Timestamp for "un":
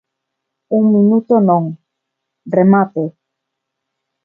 0.77-0.83